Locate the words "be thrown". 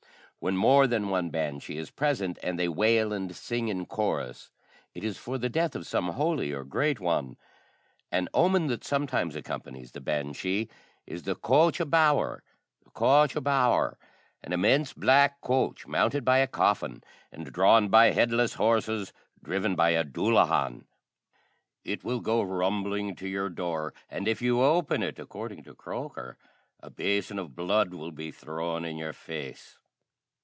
28.11-28.83